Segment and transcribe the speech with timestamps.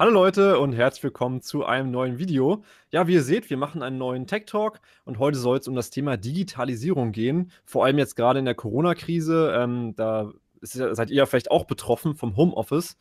[0.00, 2.62] Hallo Leute und herzlich willkommen zu einem neuen Video.
[2.92, 5.74] Ja, wie ihr seht, wir machen einen neuen Tech Talk und heute soll es um
[5.74, 7.50] das Thema Digitalisierung gehen.
[7.64, 9.52] Vor allem jetzt gerade in der Corona-Krise.
[9.58, 10.30] Ähm, da
[10.62, 12.96] ja, seid ihr ja vielleicht auch betroffen vom Homeoffice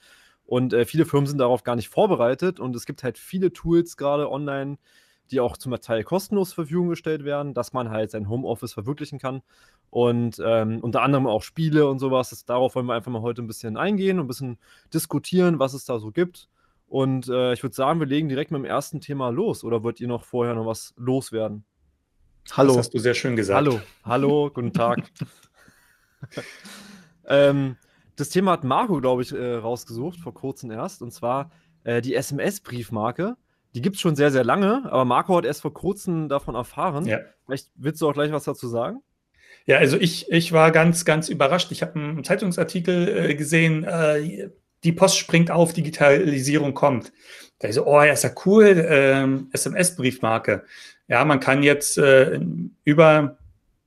[0.47, 3.95] und äh, viele Firmen sind darauf gar nicht vorbereitet und es gibt halt viele Tools
[3.95, 4.79] gerade online,
[5.29, 9.20] die auch zum Teil kostenlos zur Verfügung gestellt werden, dass man halt sein Homeoffice verwirklichen
[9.20, 9.43] kann.
[9.91, 12.32] Und ähm, unter anderem auch Spiele und sowas.
[12.32, 14.57] Das, darauf wollen wir einfach mal heute ein bisschen eingehen und ein bisschen
[14.91, 16.50] diskutieren, was es da so gibt.
[16.88, 19.63] Und äh, ich würde sagen, wir legen direkt mit dem ersten Thema los.
[19.63, 21.66] Oder wollt ihr noch vorher noch was loswerden?
[22.53, 22.70] Hallo.
[22.70, 23.57] Das hast du sehr schön gesagt.
[23.57, 25.03] Hallo, hallo, guten Tag.
[27.27, 27.76] ähm,
[28.15, 31.02] das Thema hat Marco, glaube ich, äh, rausgesucht, vor kurzem erst.
[31.02, 31.52] Und zwar
[31.84, 33.35] äh, die SMS-Briefmarke.
[33.76, 37.05] Die gibt es schon sehr, sehr lange, aber Marco hat erst vor kurzem davon erfahren.
[37.05, 37.20] Ja.
[37.45, 39.01] Vielleicht willst du auch gleich was dazu sagen?
[39.65, 41.71] Ja, also ich, ich war ganz, ganz überrascht.
[41.71, 44.49] Ich habe einen Zeitungsartikel äh, gesehen, äh,
[44.84, 47.12] die Post springt auf, Digitalisierung kommt.
[47.59, 50.63] Da ist so, oh, ja, ist ja cool, ähm, SMS-Briefmarke.
[51.07, 52.40] Ja, man kann jetzt äh,
[52.84, 53.38] über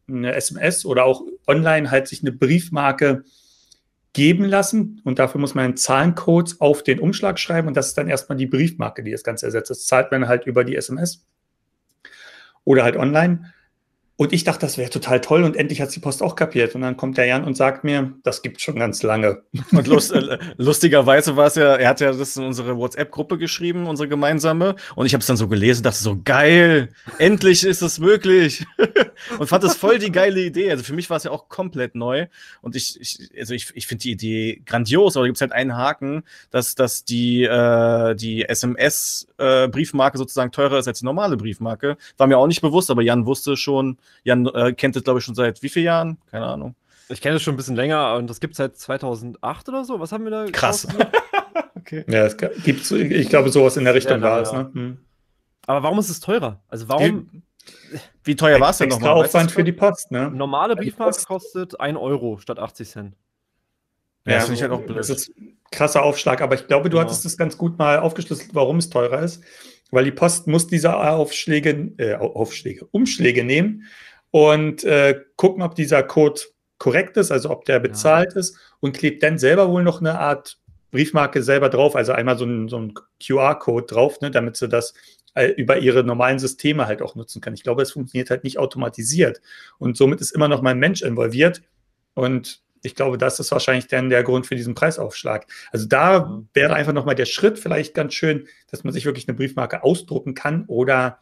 [0.08, 3.24] eine SMS oder auch online halt sich eine Briefmarke
[4.12, 7.98] geben lassen und dafür muss man einen Zahlencode auf den Umschlag schreiben und das ist
[7.98, 9.70] dann erstmal die Briefmarke, die das Ganze ersetzt.
[9.70, 11.24] Das zahlt man halt über die SMS
[12.64, 13.52] oder halt online.
[14.20, 16.74] Und ich dachte, das wäre total toll und endlich hat die Post auch kapiert.
[16.74, 19.44] Und dann kommt der Jan und sagt mir, das gibt schon ganz lange.
[19.72, 23.86] Und lust, äh, lustigerweise war es ja, er hat ja das in unsere WhatsApp-Gruppe geschrieben,
[23.86, 24.76] unsere gemeinsame.
[24.94, 28.66] Und ich habe es dann so gelesen, dachte so, geil, endlich ist es möglich.
[29.38, 30.70] und fand das voll die geile Idee.
[30.70, 32.26] Also für mich war es ja auch komplett neu.
[32.60, 35.52] Und ich, ich also ich, ich finde die Idee grandios, aber da gibt es halt
[35.52, 41.38] einen Haken, dass, dass die, äh, die SMS-Briefmarke äh, sozusagen teurer ist als die normale
[41.38, 41.96] Briefmarke.
[42.18, 45.24] War mir auch nicht bewusst, aber Jan wusste schon, Jan äh, kennt das, glaube ich,
[45.24, 46.18] schon seit wie vielen Jahren?
[46.30, 46.74] Keine Ahnung.
[47.08, 49.98] Ich kenne es schon ein bisschen länger und das gibt es seit 2008 oder so.
[49.98, 50.46] Was haben wir da?
[50.46, 50.86] Krass.
[51.74, 52.04] okay.
[52.08, 54.52] Ja, es gibt, ich glaube, sowas in der Richtung war es.
[54.52, 54.70] Ne?
[54.72, 54.98] Hm.
[55.66, 56.60] Aber warum ist es teurer?
[56.68, 57.42] Also warum.
[58.24, 59.10] Wie teuer war es denn nochmal?
[59.10, 60.30] Aufwand für die Post, ne?
[60.30, 63.16] Normale Briefmarke kostet 1 Euro statt 80 Cent.
[64.24, 64.98] Ja, ja das, halt auch blöd.
[64.98, 65.32] das ist
[65.70, 67.08] krasser Aufschlag, aber ich glaube, du genau.
[67.08, 69.42] hattest es ganz gut mal aufgeschlüsselt, warum es teurer ist.
[69.92, 73.84] Weil die Post muss diese Aufschläge, äh, Aufschläge, Umschläge nehmen
[74.30, 76.40] und äh, gucken, ob dieser Code
[76.78, 78.40] korrekt ist, also ob der bezahlt ja.
[78.40, 80.58] ist und klebt dann selber wohl noch eine Art
[80.90, 82.94] Briefmarke selber drauf, also einmal so ein, so ein
[83.24, 84.94] QR-Code drauf, ne, damit sie das
[85.34, 87.54] äh, über ihre normalen Systeme halt auch nutzen kann.
[87.54, 89.40] Ich glaube, es funktioniert halt nicht automatisiert
[89.78, 91.62] und somit ist immer noch mein Mensch involviert
[92.14, 95.46] und ich glaube, das ist wahrscheinlich dann der Grund für diesen Preisaufschlag.
[95.72, 99.36] Also da wäre einfach nochmal der Schritt vielleicht ganz schön, dass man sich wirklich eine
[99.36, 101.18] Briefmarke ausdrucken kann oder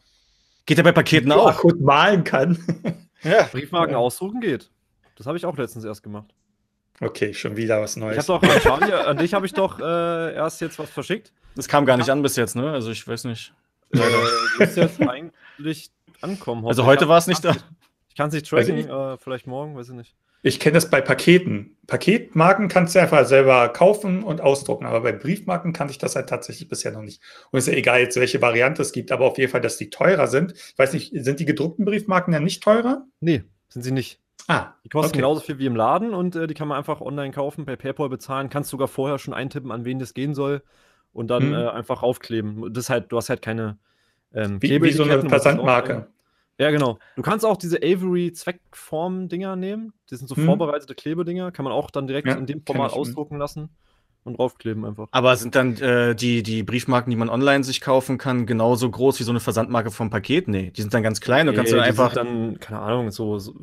[0.68, 1.60] Geht ja bei Paketen auch.
[1.60, 2.58] Gut malen kann.
[3.24, 3.48] Ja.
[3.50, 3.98] Briefmarken ja.
[3.98, 4.70] ausdrucken geht.
[5.16, 6.32] Das habe ich auch letztens erst gemacht.
[7.00, 8.16] Okay, schon wieder was Neues.
[8.16, 11.32] Ich habe doch, Charlie, an dich habe ich doch äh, erst jetzt was verschickt.
[11.56, 12.70] Das kam gar nicht an bis jetzt, ne?
[12.70, 13.52] Also ich weiß nicht.
[13.92, 13.98] Äh,
[14.60, 15.90] das jetzt eigentlich
[16.20, 16.64] ankommen.
[16.64, 17.56] Also heute war es nicht da.
[18.08, 20.14] Ich kann es nicht tracken, äh, vielleicht morgen, weiß ich nicht.
[20.42, 21.76] Ich kenne das bei Paketen.
[21.86, 26.28] Paketmarken kannst du einfach selber kaufen und ausdrucken, aber bei Briefmarken kannte ich das halt
[26.28, 27.20] tatsächlich bisher noch nicht.
[27.50, 29.78] Und es ist ja egal jetzt, welche Variante es gibt, aber auf jeden Fall, dass
[29.78, 30.52] die teurer sind.
[30.52, 33.04] Ich weiß nicht, sind die gedruckten Briefmarken dann nicht teurer?
[33.20, 34.20] Nee, sind sie nicht.
[34.46, 35.18] Ah, die kosten okay.
[35.18, 38.08] genauso viel wie im Laden und äh, die kann man einfach online kaufen, per PayPal
[38.08, 40.62] bezahlen, kannst sogar vorher schon eintippen, an wen das gehen soll
[41.12, 41.52] und dann hm.
[41.52, 42.72] äh, einfach aufkleben.
[42.72, 43.78] Das halt, du hast halt keine
[44.32, 46.08] ähm, wie, wie so eine Versandmarke.
[46.58, 46.98] Ja, genau.
[47.16, 49.92] Du kannst auch diese Avery-Zweckform-Dinger nehmen.
[50.10, 50.44] Die sind so hm.
[50.44, 51.52] vorbereitete Klebedinger.
[51.52, 53.68] Kann man auch dann direkt ja, in dem Format ausdrucken lassen
[54.24, 55.08] und draufkleben einfach.
[55.12, 59.20] Aber sind dann äh, die, die Briefmarken, die man online sich kaufen kann, genauso groß
[59.20, 60.48] wie so eine Versandmarke vom Paket?
[60.48, 61.46] Nee, die sind dann ganz klein.
[61.46, 62.12] Du kannst nee, dann einfach.
[62.12, 63.54] dann, keine Ahnung, so, so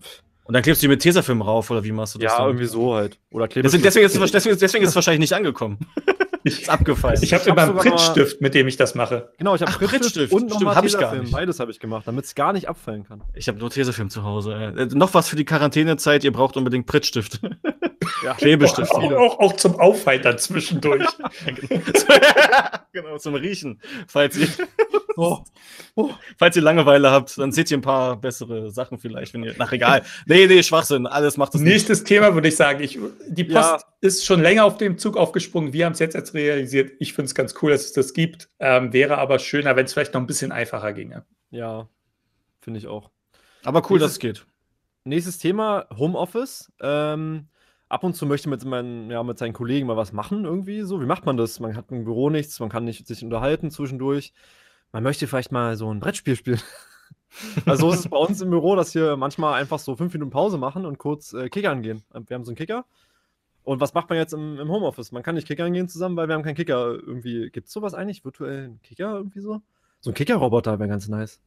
[0.45, 2.31] und dann klebst du die mit Tesafilm rauf, oder wie machst du das?
[2.31, 2.49] Ja, dann?
[2.49, 3.19] irgendwie so halt.
[3.31, 5.79] Oder klebst deswegen, deswegen, ist es, deswegen, deswegen ist es wahrscheinlich nicht angekommen.
[6.45, 7.19] ist abgefallen.
[7.21, 9.31] Ich habe immer einen Prittstift, mit dem ich das mache.
[9.37, 11.31] Genau, ich habe Prittstift und nochmal Tesafilm.
[11.31, 13.23] Beides habe ich gemacht, damit es gar nicht abfallen kann.
[13.33, 14.53] Ich habe nur Tesafilm zu Hause.
[14.53, 17.41] Äh, noch was für die Quarantänezeit, ihr braucht unbedingt Prittstift.
[18.23, 18.33] Ja.
[18.37, 18.91] Klebestift.
[18.91, 21.05] Auch, auch, auch, zum Aufheitern zwischendurch.
[22.91, 23.81] genau, zum Riechen.
[24.07, 24.47] Falls ihr,
[25.17, 25.39] oh,
[25.95, 26.11] oh.
[26.37, 29.55] falls ihr Langeweile habt, dann seht ihr ein paar bessere Sachen vielleicht, wenn ihr.
[29.57, 30.03] Nach egal.
[30.25, 31.07] Nee, nee, Schwachsinn.
[31.07, 32.07] Alles macht das Nächstes nicht.
[32.07, 32.83] Thema würde ich sagen.
[32.83, 33.79] Ich, die Post ja.
[34.01, 35.73] ist schon länger auf dem Zug aufgesprungen.
[35.73, 36.91] Wir haben es jetzt erst realisiert.
[36.99, 38.49] Ich finde es ganz cool, dass es das gibt.
[38.59, 41.25] Ähm, wäre aber schöner, wenn es vielleicht noch ein bisschen einfacher ginge.
[41.49, 41.89] Ja,
[42.61, 43.11] finde ich auch.
[43.63, 44.45] Aber cool, nächstes, dass es geht.
[45.03, 46.71] Nächstes Thema: Homeoffice.
[46.81, 47.47] Ähm,
[47.89, 50.81] ab und zu möchte man mit, meinen, ja, mit seinen Kollegen mal was machen irgendwie
[50.81, 51.01] so.
[51.01, 51.59] Wie macht man das?
[51.59, 54.33] Man hat im Büro nichts, man kann nicht sich unterhalten zwischendurch.
[54.91, 56.61] Man möchte vielleicht mal so ein Brettspiel spielen.
[57.65, 60.31] also so ist es bei uns im Büro, dass wir manchmal einfach so fünf Minuten
[60.31, 62.03] Pause machen und kurz äh, kickern gehen.
[62.11, 62.85] Wir haben so einen Kicker
[63.65, 65.11] Und was macht man jetzt im, im Homeoffice?
[65.11, 67.49] Man kann nicht Kickern gehen zusammen, weil wir haben keinen Kicker irgendwie.
[67.49, 68.23] Gibt es sowas eigentlich?
[68.23, 69.61] Virtuellen Kicker irgendwie so?
[70.01, 71.41] So ein Kicker-Roboter wäre ganz nice.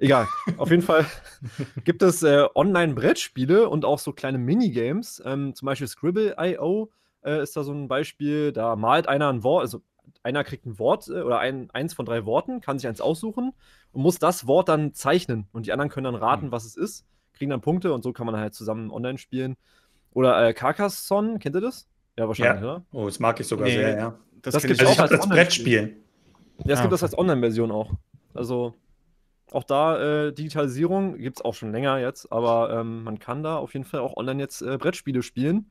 [0.00, 0.26] Egal.
[0.56, 1.06] Auf jeden Fall
[1.84, 5.22] gibt es äh, Online-Brettspiele und auch so kleine Minigames.
[5.24, 6.90] Ähm, zum Beispiel Scribble.io
[7.24, 8.52] äh, ist da so ein Beispiel.
[8.52, 9.82] Da malt einer ein Wort, also
[10.24, 13.52] einer kriegt ein Wort äh, oder ein, eins von drei Worten, kann sich eins aussuchen
[13.92, 15.46] und muss das Wort dann zeichnen.
[15.52, 16.52] Und die anderen können dann raten, mhm.
[16.52, 19.56] was es ist, kriegen dann Punkte und so kann man halt zusammen online spielen.
[20.12, 21.88] Oder äh, Carcassonne, kennt ihr das?
[22.18, 22.74] Ja, wahrscheinlich, ja.
[22.74, 22.84] oder?
[22.92, 24.18] Oh, das mag ich sogar nee, sehr, ja.
[24.42, 25.96] Das, das gibt es also auch als Brettspiel.
[26.64, 27.92] Ja, es ah, gibt das als Online-Version auch.
[28.34, 28.74] Also
[29.52, 33.56] auch da äh, Digitalisierung gibt es auch schon länger jetzt, aber ähm, man kann da
[33.56, 35.70] auf jeden Fall auch online jetzt äh, Brettspiele spielen.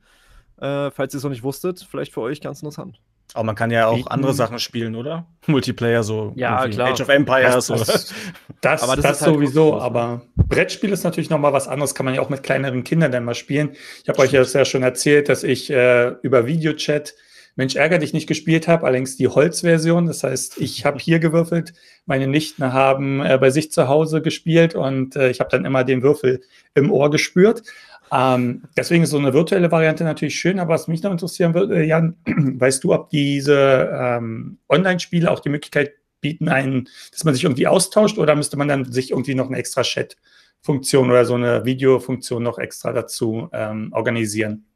[0.58, 3.00] Äh, falls ihr es noch nicht wusstet, vielleicht für euch ganz interessant.
[3.34, 5.26] Aber man kann ja auch andere Sachen spielen, oder?
[5.46, 6.92] Multiplayer, so ja, klar.
[6.92, 7.66] Age of Empires.
[7.66, 8.14] Das, das,
[8.60, 12.14] das, aber das, das halt sowieso, aber Brettspiel ist natürlich nochmal was anderes, kann man
[12.14, 13.70] ja auch mit kleineren Kindern dann mal spielen.
[14.02, 17.14] Ich habe euch ja schon erzählt, dass ich äh, über Videochat
[17.54, 20.06] Mensch, ärger dich nicht gespielt habe, allerdings die Holzversion.
[20.06, 21.74] Das heißt, ich habe hier gewürfelt,
[22.06, 25.84] meine Nichten haben äh, bei sich zu Hause gespielt und äh, ich habe dann immer
[25.84, 26.42] den Würfel
[26.74, 27.62] im Ohr gespürt.
[28.12, 31.82] Ähm, deswegen ist so eine virtuelle Variante natürlich schön, aber was mich noch interessieren würde,
[31.82, 37.44] Jan, weißt du, ob diese ähm, Online-Spiele auch die Möglichkeit bieten, einen, dass man sich
[37.44, 41.64] irgendwie austauscht oder müsste man dann sich irgendwie noch eine extra Chat-Funktion oder so eine
[41.64, 44.66] Videofunktion noch extra dazu ähm, organisieren?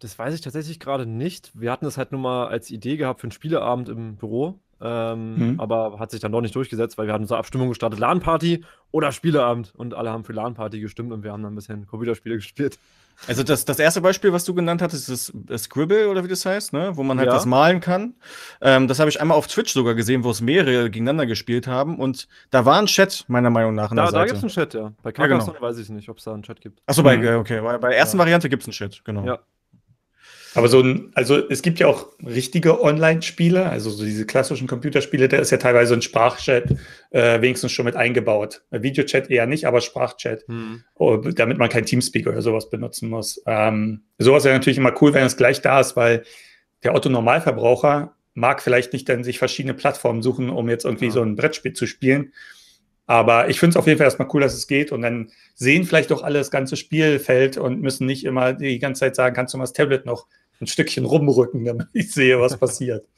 [0.00, 1.52] Das weiß ich tatsächlich gerade nicht.
[1.54, 4.58] Wir hatten das halt nur mal als Idee gehabt für einen Spieleabend im Büro.
[4.82, 5.60] Ähm, mhm.
[5.60, 9.12] Aber hat sich dann doch nicht durchgesetzt, weil wir hatten so Abstimmung gestartet: LAN-Party oder
[9.12, 9.72] Spieleabend.
[9.76, 12.78] Und alle haben für LAN-Party gestimmt und wir haben dann ein bisschen Computerspiele gespielt.
[13.26, 16.46] Also das, das erste Beispiel, was du genannt hattest, ist das Scribble oder wie das
[16.46, 16.92] heißt, ne?
[16.94, 17.34] wo man halt ja.
[17.34, 18.14] das malen kann.
[18.62, 21.98] Ähm, das habe ich einmal auf Twitch sogar gesehen, wo es mehrere gegeneinander gespielt haben
[21.98, 23.94] und da war ein Chat, meiner Meinung nach.
[23.94, 24.92] Da, da gibt es einen Chat, ja.
[25.02, 25.68] Bei Carcassonne ja, genau.
[25.68, 26.82] weiß ich nicht, ob es da einen Chat gibt.
[26.86, 27.40] Achso, bei, mhm.
[27.40, 28.20] okay, bei, bei der ersten ja.
[28.20, 29.24] Variante gibt es einen Chat, genau.
[29.24, 29.40] Ja.
[30.54, 35.28] Aber so ein, also es gibt ja auch richtige Online-Spiele, also so diese klassischen Computerspiele,
[35.28, 36.76] da ist ja teilweise ein Sprachchat
[37.10, 38.62] äh, wenigstens schon mit eingebaut.
[38.70, 40.82] Videochat eher nicht, aber Sprachchat, hm.
[40.94, 43.40] oh, damit man kein Teamspeak oder sowas benutzen muss.
[43.46, 46.24] Ähm, sowas wäre natürlich immer cool, wenn es gleich da ist, weil
[46.82, 51.12] der Otto-Normalverbraucher mag vielleicht nicht dann sich verschiedene Plattformen suchen, um jetzt irgendwie ja.
[51.12, 52.32] so ein Brettspiel zu spielen.
[53.06, 54.92] Aber ich finde es auf jeden Fall erstmal cool, dass es geht.
[54.92, 59.00] Und dann sehen vielleicht auch alle das ganze Spielfeld und müssen nicht immer die ganze
[59.00, 60.28] Zeit sagen, kannst du mal das Tablet noch
[60.60, 63.04] ein Stückchen rumrücken, damit ich sehe, was passiert.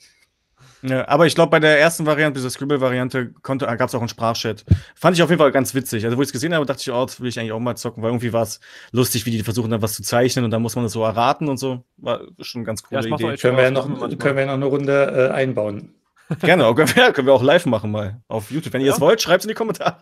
[0.84, 4.64] Ja, aber ich glaube, bei der ersten Variante, dieser Scribble-Variante, gab es auch einen Sprachchat.
[4.96, 6.04] Fand ich auf jeden Fall ganz witzig.
[6.04, 7.76] Also, wo ich es gesehen habe, dachte ich, oh, das will ich eigentlich auch mal
[7.76, 8.58] zocken, weil irgendwie war es
[8.90, 11.48] lustig, wie die versuchen, dann was zu zeichnen und dann muss man das so erraten
[11.48, 11.84] und so.
[11.98, 13.36] War schon eine ganz coole ja, Idee.
[13.36, 13.86] Können wir, ja noch,
[14.18, 15.94] können wir noch eine Runde äh, einbauen.
[16.40, 18.72] Gerne, können wir, können wir auch live machen mal auf YouTube.
[18.72, 20.00] Wenn ihr es wollt, schreibt es in die Kommentare.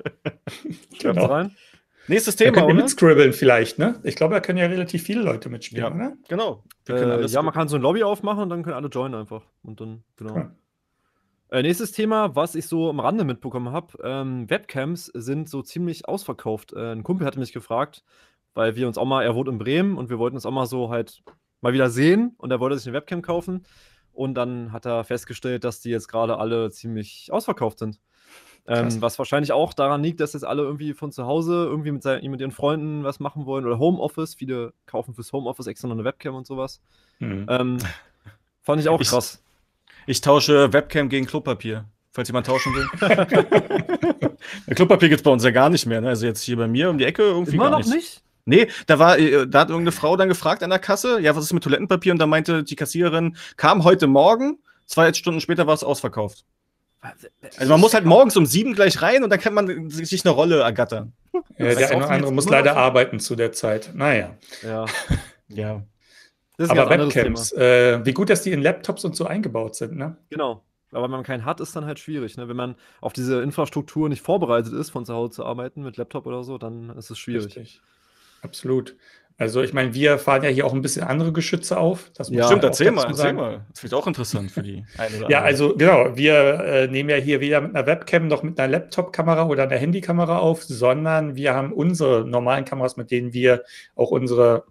[0.98, 1.26] genau.
[1.26, 1.54] rein.
[2.08, 4.00] Nächstes Thema, da könnt ihr mitscribbeln vielleicht, ne?
[4.02, 5.94] Ich glaube, da können ja relativ viele Leute mitspielen, ja.
[5.94, 6.16] oder?
[6.28, 6.64] Genau.
[6.88, 9.42] Äh, ja, man kann so ein Lobby aufmachen und dann können alle joinen einfach.
[9.62, 10.36] Und dann, genau.
[10.36, 10.50] Ja.
[11.50, 16.08] Äh, nächstes Thema, was ich so am Rande mitbekommen habe: ähm, Webcams sind so ziemlich
[16.08, 16.72] ausverkauft.
[16.72, 18.04] Äh, ein Kumpel hatte mich gefragt,
[18.54, 20.66] weil wir uns auch mal, er wohnt in Bremen und wir wollten uns auch mal
[20.66, 21.22] so halt
[21.60, 23.66] mal wieder sehen und er wollte sich eine Webcam kaufen.
[24.12, 28.00] Und dann hat er festgestellt, dass die jetzt gerade alle ziemlich ausverkauft sind.
[28.66, 32.02] Ähm, was wahrscheinlich auch daran liegt, dass jetzt alle irgendwie von zu Hause irgendwie mit,
[32.02, 34.34] seinen, mit ihren Freunden was machen wollen oder Homeoffice.
[34.34, 36.80] Viele kaufen fürs Homeoffice extra noch eine Webcam und sowas.
[37.18, 37.46] Mhm.
[37.48, 37.78] Ähm,
[38.62, 39.42] fand ich auch krass.
[40.06, 44.36] Ich, ich tausche Webcam gegen Klopapier, falls jemand tauschen will.
[44.74, 46.00] Klopapier gibt es bei uns ja gar nicht mehr.
[46.00, 46.08] Ne?
[46.08, 48.22] Also jetzt hier bei mir um die Ecke irgendwie Immer gar noch nicht?
[48.46, 51.44] Nee, da war, äh, da hat irgendeine Frau dann gefragt an der Kasse, ja, was
[51.44, 52.12] ist mit Toilettenpapier?
[52.12, 56.44] Und da meinte die Kassiererin, kam heute Morgen, zwei Stunden später war es ausverkauft.
[57.00, 60.34] Also man muss halt morgens um sieben gleich rein und dann kann man sich eine
[60.34, 61.12] Rolle ergattern.
[61.58, 63.92] Ja, der eine oder andere muss leider arbeiten zu der Zeit.
[63.94, 64.36] Naja.
[64.62, 64.86] Ja.
[65.48, 65.82] ja.
[66.58, 70.18] Aber Webcams, äh, wie gut, dass die in Laptops und so eingebaut sind, ne?
[70.28, 70.62] Genau.
[70.92, 72.36] Aber wenn man keinen hat, ist dann halt schwierig.
[72.36, 72.48] Ne?
[72.48, 76.26] Wenn man auf diese Infrastruktur nicht vorbereitet ist, von zu Hause zu arbeiten mit Laptop
[76.26, 77.46] oder so, dann ist es schwierig.
[77.56, 77.80] Richtig.
[78.42, 78.96] Absolut.
[79.40, 82.10] Also ich meine, wir fahren ja hier auch ein bisschen andere Geschütze auf.
[82.14, 83.64] Das ja, stimmt, erzähl mal, erzähl mal.
[83.72, 87.16] Das wird auch interessant für die eine oder Ja, also genau, wir äh, nehmen ja
[87.16, 91.54] hier weder mit einer Webcam noch mit einer Laptop-Kamera oder einer Handykamera auf, sondern wir
[91.54, 93.64] haben unsere normalen Kameras, mit denen wir
[93.96, 94.64] auch unsere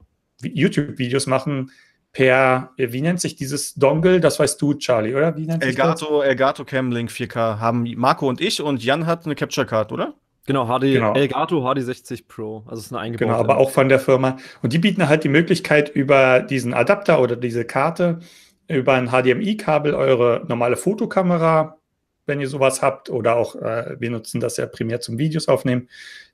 [0.44, 1.72] YouTube-Videos machen,
[2.12, 4.20] per, wie nennt sich dieses Dongle?
[4.20, 5.36] Das weißt du, Charlie, oder?
[5.36, 6.22] Wie nennt Elgato?
[6.22, 10.14] Elgato Cam Link 4K haben Marco und ich und Jan hat eine Capture Card, oder?
[10.46, 11.14] Genau, HD, genau.
[11.14, 12.64] Elgato HD60 Pro.
[12.68, 13.26] Also ist eine eingebaute.
[13.26, 14.38] Genau, aber auch von der Firma.
[14.62, 18.20] Und die bieten halt die Möglichkeit, über diesen Adapter oder diese Karte,
[18.68, 21.80] über ein HDMI-Kabel eure normale Fotokamera
[22.30, 25.90] wenn ihr sowas habt, oder auch äh, wir nutzen das ja primär zum Videos aufnehmen,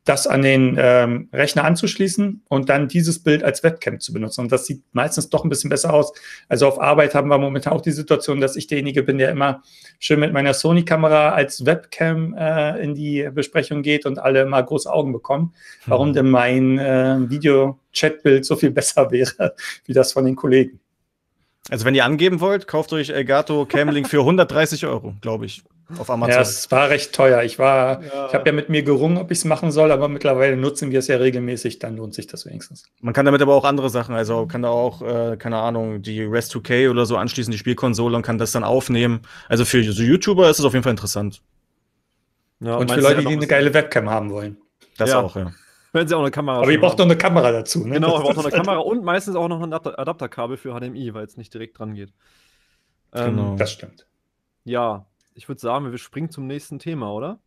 [0.05, 4.41] das an den ähm, Rechner anzuschließen und dann dieses Bild als Webcam zu benutzen.
[4.41, 6.13] Und das sieht meistens doch ein bisschen besser aus.
[6.47, 9.63] Also auf Arbeit haben wir momentan auch die Situation, dass ich derjenige bin, der immer
[9.99, 14.91] schön mit meiner Sony-Kamera als Webcam äh, in die Besprechung geht und alle mal große
[14.91, 15.53] Augen bekommen.
[15.87, 16.13] Warum mhm.
[16.13, 20.79] denn mein äh, Video-Chat-Bild so viel besser wäre wie das von den Kollegen.
[21.71, 25.63] Also wenn ihr angeben wollt, kauft euch Elgato Camlink für 130 Euro, glaube ich,
[25.97, 26.33] auf Amazon.
[26.33, 27.43] Ja, es war recht teuer.
[27.43, 28.27] Ich war, ja.
[28.27, 30.99] ich habe ja mit mir gerungen, ob ich es machen soll, aber mittlerweile nutzen wir
[30.99, 32.85] es ja regelmäßig, dann lohnt sich das wenigstens.
[33.01, 36.23] Man kann damit aber auch andere Sachen, also kann da auch, äh, keine Ahnung, die
[36.23, 39.21] Rest 2K oder so anschließen, die Spielkonsole und kann das dann aufnehmen.
[39.47, 41.41] Also für so YouTuber ist es auf jeden Fall interessant.
[42.59, 44.57] Ja, und für Leute, die eine geile Webcam haben wollen.
[44.97, 45.21] Das ja.
[45.21, 45.51] auch, ja.
[45.91, 47.95] Wenn sie auch eine Kamera Aber ihr braucht noch eine Kamera dazu, ne?
[47.95, 51.25] Genau, ihr braucht noch eine Kamera und meistens auch noch ein Adapterkabel für HDMI, weil
[51.25, 52.11] es nicht direkt dran geht.
[53.13, 53.55] Ähm, genau.
[53.55, 54.05] Das stimmt.
[54.65, 57.39] Ja, ich würde sagen, wir springen zum nächsten Thema, oder?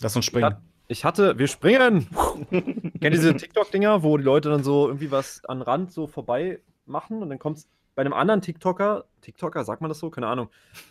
[0.00, 0.56] Lass uns springen.
[0.88, 2.08] Ich hatte, wir springen!
[2.50, 6.60] Kennt ihr diese TikTok-Dinger, wo die Leute dann so irgendwie was an Rand so vorbei
[6.86, 10.08] machen und dann kommt es bei einem anderen TikToker, TikToker, sagt man das so?
[10.08, 10.48] Keine Ahnung.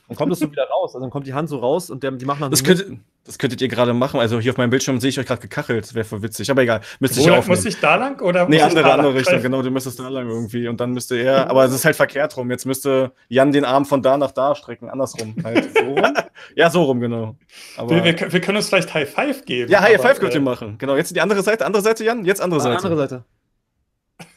[0.07, 0.93] Dann kommt es so wieder raus.
[0.93, 2.65] Also dann kommt die Hand so raus und der, die machen dann das so.
[2.65, 4.19] Könnte, das könntet ihr gerade machen.
[4.19, 5.83] Also hier auf meinem Bildschirm sehe ich euch gerade gekachelt.
[5.83, 6.49] Das wäre voll witzig.
[6.49, 6.79] Aber egal.
[6.99, 7.45] Müsste ich auch.
[7.45, 8.47] Muss ich da lang oder?
[8.47, 9.41] Nee, andere, andere Richtung.
[9.41, 10.67] Genau, du müsstest da lang irgendwie.
[10.67, 11.49] Und dann müsste er.
[11.49, 12.49] Aber es ist halt verkehrt rum.
[12.49, 14.89] Jetzt müsste Jan den Arm von da nach da strecken.
[14.89, 15.35] Andersrum.
[15.43, 15.77] Halt.
[15.77, 16.13] So rum?
[16.55, 17.35] ja, so rum, genau.
[17.75, 19.69] Aber wir, wir, wir, können uns vielleicht High Five geben.
[19.69, 20.77] Ja, High Five könnt ihr äh, machen.
[20.77, 20.95] Genau.
[20.95, 21.65] Jetzt die andere Seite.
[21.65, 22.23] Andere Seite, Jan.
[22.23, 22.77] Jetzt andere Seite.
[22.77, 23.25] Andere Seite.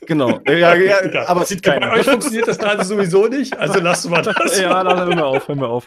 [0.07, 0.41] Genau.
[0.49, 1.89] Ja, ja, aber es sieht keiner.
[1.89, 4.59] Bei euch funktioniert das gerade sowieso nicht, also lasst mal das.
[4.59, 5.87] ja, dann hör mal auf, hör mal auf.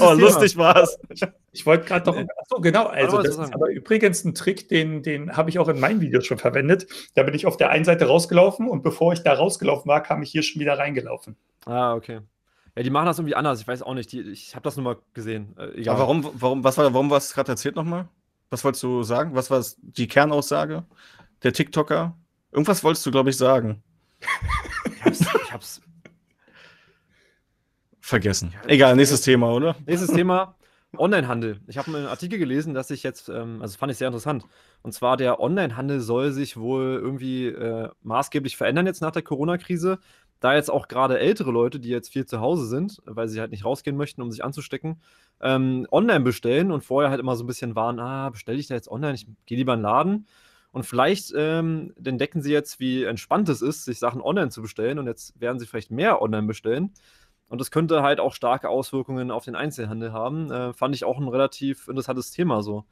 [0.00, 0.98] Oh, lustig war's.
[1.08, 1.22] Ich,
[1.52, 2.16] ich wollte gerade noch.
[2.16, 2.86] Achso, genau.
[2.86, 6.26] Also, das ist aber übrigens ein Trick, den, den habe ich auch in meinen Videos
[6.26, 6.86] schon verwendet.
[7.14, 10.22] Da bin ich auf der einen Seite rausgelaufen und bevor ich da rausgelaufen war, kam
[10.22, 11.36] ich hier schon wieder reingelaufen.
[11.66, 12.20] Ah, okay.
[12.76, 13.60] Ja, die machen das irgendwie anders.
[13.60, 14.12] Ich weiß auch nicht.
[14.12, 15.56] Die, ich habe das nur mal gesehen.
[15.56, 18.08] Äh, aber warum, warum, was war, warum war es gerade erzählt nochmal?
[18.50, 19.34] Was wolltest du sagen?
[19.34, 20.84] Was war die Kernaussage
[21.42, 22.16] der TikToker?
[22.54, 23.82] Irgendwas wolltest du, glaube ich, sagen.
[24.20, 25.80] ich hab's, ich hab's
[28.00, 28.54] vergessen.
[28.68, 29.74] Egal, nächstes Thema, oder?
[29.86, 30.54] Nächstes Thema.
[30.96, 31.60] Onlinehandel.
[31.66, 34.44] Ich habe einen Artikel gelesen, dass sich jetzt, ähm, also fand ich sehr interessant.
[34.82, 39.98] Und zwar der Onlinehandel soll sich wohl irgendwie äh, maßgeblich verändern jetzt nach der Corona-Krise.
[40.38, 43.50] Da jetzt auch gerade ältere Leute, die jetzt viel zu Hause sind, weil sie halt
[43.50, 45.02] nicht rausgehen möchten, um sich anzustecken,
[45.40, 48.76] ähm, online bestellen und vorher halt immer so ein bisschen waren, ah, bestelle ich da
[48.76, 50.26] jetzt online, ich gehe lieber in den Laden.
[50.74, 54.98] Und vielleicht ähm, entdecken sie jetzt, wie entspannt es ist, sich Sachen online zu bestellen.
[54.98, 56.90] Und jetzt werden sie vielleicht mehr online bestellen.
[57.48, 60.50] Und das könnte halt auch starke Auswirkungen auf den Einzelhandel haben.
[60.50, 62.84] Äh, fand ich auch ein relativ interessantes Thema so.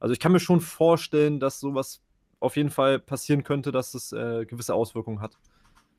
[0.00, 2.00] Also ich kann mir schon vorstellen, dass sowas
[2.40, 5.36] auf jeden Fall passieren könnte, dass es äh, gewisse Auswirkungen hat.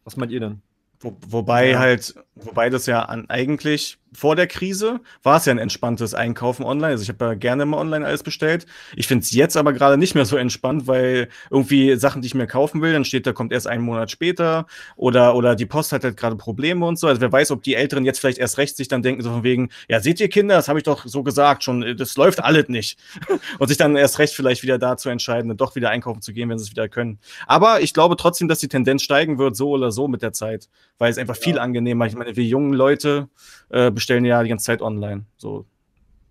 [0.05, 0.63] Was meint ihr denn?
[0.99, 1.79] Wo, wobei ja.
[1.79, 6.65] halt, wobei das ja an, eigentlich vor der Krise war es ja ein entspanntes Einkaufen
[6.65, 6.93] online.
[6.93, 8.65] Also ich habe ja gerne mal online alles bestellt.
[8.95, 12.33] Ich finde es jetzt aber gerade nicht mehr so entspannt, weil irgendwie Sachen, die ich
[12.33, 15.91] mir kaufen will, dann steht, da kommt erst einen Monat später oder, oder die Post
[15.91, 17.05] hat halt gerade Probleme und so.
[17.05, 19.43] Also wer weiß, ob die Älteren jetzt vielleicht erst recht sich dann denken, so von
[19.43, 22.69] wegen, ja, seht ihr Kinder, das habe ich doch so gesagt schon, das läuft alles
[22.69, 22.97] nicht.
[23.59, 26.57] und sich dann erst recht vielleicht wieder dazu entscheiden, doch wieder einkaufen zu gehen, wenn
[26.57, 27.19] sie es wieder können.
[27.45, 30.69] Aber ich glaube trotzdem, dass die Tendenz steigen wird, so oder so mit der Zeit,
[30.97, 31.41] weil es einfach ja.
[31.41, 32.05] viel angenehmer.
[32.05, 33.29] Ich meine, wir jungen Leute
[33.69, 35.25] äh, bestellen ja die ganze Zeit online.
[35.37, 35.65] So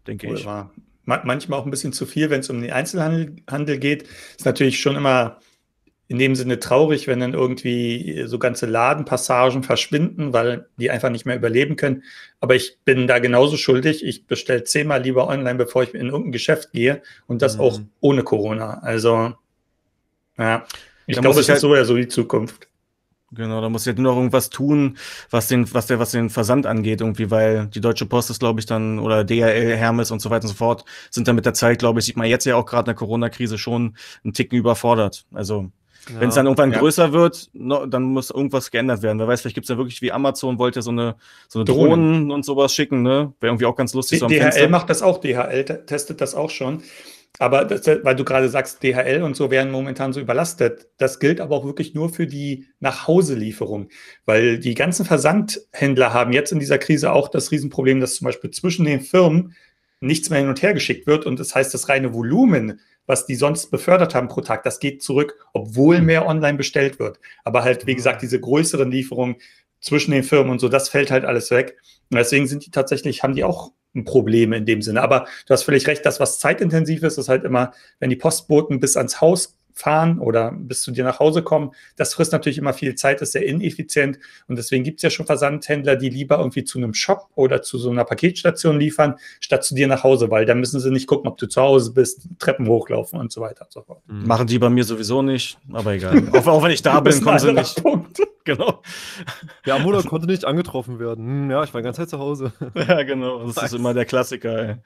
[0.06, 0.44] denke ich.
[0.44, 0.72] War.
[1.04, 4.08] Manchmal auch ein bisschen zu viel, wenn es um den Einzelhandel geht.
[4.36, 5.38] Ist natürlich schon immer
[6.08, 11.26] in dem Sinne traurig, wenn dann irgendwie so ganze Ladenpassagen verschwinden, weil die einfach nicht
[11.26, 12.04] mehr überleben können.
[12.40, 14.04] Aber ich bin da genauso schuldig.
[14.04, 17.60] Ich bestelle zehnmal lieber online, bevor ich in irgendein Geschäft gehe und das mhm.
[17.60, 18.78] auch ohne Corona.
[18.80, 19.34] Also,
[20.38, 20.64] ja,
[21.06, 22.68] ich glaube, es ist halt so ja so die Zukunft.
[23.32, 24.96] Genau, da muss ich halt nur noch irgendwas tun,
[25.30, 28.60] was den, was der, was den Versand angeht, irgendwie, weil die Deutsche Post ist, glaube
[28.60, 31.54] ich, dann, oder DHL, Hermes und so weiter und so fort, sind dann mit der
[31.54, 34.56] Zeit, glaube ich, sieht man jetzt ja auch gerade in der Corona-Krise schon einen Ticken
[34.56, 35.26] überfordert.
[35.32, 35.70] Also,
[36.08, 36.78] ja, wenn es dann irgendwann ja.
[36.78, 39.18] größer wird, no, dann muss irgendwas geändert werden.
[39.18, 41.16] Wer weiß, vielleicht gibt's ja wirklich, wie Amazon wollte, so eine,
[41.48, 43.32] so eine Drohnen, Drohnen und sowas schicken, ne?
[43.40, 44.20] Wäre irgendwie auch ganz lustig.
[44.20, 46.84] D so DHL macht das auch, DHL testet das auch schon.
[47.38, 50.88] Aber das, weil du gerade sagst, DHL und so werden momentan so überlastet.
[50.96, 53.88] Das gilt aber auch wirklich nur für die Nachhauselieferung,
[54.24, 58.50] weil die ganzen Versandhändler haben jetzt in dieser Krise auch das Riesenproblem, dass zum Beispiel
[58.50, 59.54] zwischen den Firmen
[60.00, 63.34] nichts mehr hin und her geschickt wird und das heißt, das reine Volumen, was die
[63.34, 67.18] sonst befördert haben pro Tag, das geht zurück, obwohl mehr online bestellt wird.
[67.44, 67.96] Aber halt, wie mhm.
[67.96, 69.36] gesagt, diese größeren Lieferungen
[69.80, 71.76] zwischen den Firmen und so, das fällt halt alles weg.
[72.10, 73.72] Und deswegen sind die tatsächlich, haben die auch
[74.04, 75.02] Problem in dem Sinne.
[75.02, 78.80] Aber du hast völlig recht, das, was zeitintensiv ist, ist halt immer, wenn die Postboten
[78.80, 81.72] bis ans Haus fahren oder bis zu dir nach Hause kommen.
[81.96, 84.18] Das frisst natürlich immer viel Zeit, ist sehr ineffizient
[84.48, 87.78] und deswegen gibt es ja schon Versandhändler, die lieber irgendwie zu einem Shop oder zu
[87.78, 91.28] so einer Paketstation liefern, statt zu dir nach Hause, weil da müssen sie nicht gucken,
[91.28, 94.02] ob du zu Hause bist, Treppen hochlaufen und so weiter und so fort.
[94.06, 94.26] Mhm.
[94.26, 96.22] Machen die bei mir sowieso nicht, aber egal.
[96.32, 97.82] auch, auch wenn ich da bin, kommen sie nicht.
[97.82, 98.18] Punkt.
[98.46, 98.80] Genau.
[99.66, 101.26] Der Amuna konnte nicht angetroffen werden.
[101.26, 102.52] Hm, ja, ich war die ganze Zeit zu Hause.
[102.76, 103.44] Ja, genau.
[103.44, 104.68] Das ist immer der Klassiker.
[104.68, 104.76] Ey.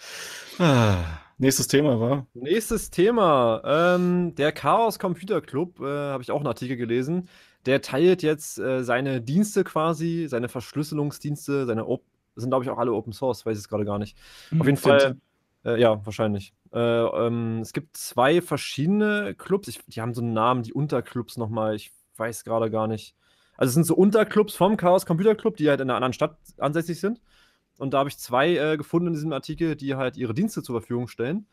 [0.59, 0.97] Ah.
[1.41, 2.27] Nächstes Thema war?
[2.35, 3.63] Nächstes Thema.
[3.65, 7.31] Ähm, der Chaos Computer Club, äh, habe ich auch einen Artikel gelesen.
[7.65, 12.05] Der teilt jetzt äh, seine Dienste quasi, seine Verschlüsselungsdienste, seine Op
[12.37, 14.19] sind, glaube ich, auch alle Open Source, weiß ich es gerade gar nicht.
[14.59, 15.17] Auf jeden Fall.
[15.65, 16.53] Äh, ja, wahrscheinlich.
[16.75, 19.69] Äh, ähm, es gibt zwei verschiedene Clubs.
[19.69, 21.75] Ich, die haben so einen Namen, die Unterclubs nochmal.
[21.75, 23.15] Ich weiß gerade gar nicht.
[23.57, 26.37] Also es sind so Unterclubs vom Chaos Computer Club, die halt in einer anderen Stadt
[26.59, 27.21] ansässig sind.
[27.81, 30.79] Und da habe ich zwei äh, gefunden in diesem Artikel, die halt ihre Dienste zur
[30.79, 31.47] Verfügung stellen.